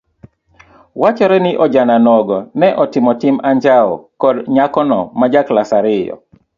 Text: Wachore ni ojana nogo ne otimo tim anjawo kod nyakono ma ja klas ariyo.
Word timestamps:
Wachore 0.95 1.39
ni 1.43 1.53
ojana 1.65 1.95
nogo 2.05 2.37
ne 2.59 2.69
otimo 2.83 3.11
tim 3.21 3.35
anjawo 3.49 3.95
kod 4.21 4.35
nyakono 4.55 4.99
ma 5.19 5.25
ja 5.33 5.41
klas 5.47 5.69
ariyo. 5.79 6.15